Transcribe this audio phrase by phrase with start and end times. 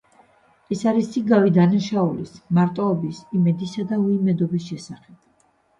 [0.75, 5.25] ეს არის იგავი დანაშაულის, მარტოობის, იმედისა და უიმედობის შესახებ.